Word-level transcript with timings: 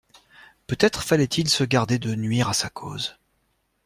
Peut-être 0.65 1.03
fallait-il 1.03 1.47
se 1.47 1.63
garder 1.63 1.99
de 1.99 2.15
nuire 2.15 2.49
à 2.49 2.55
sa 2.55 2.71
cause. 2.71 3.17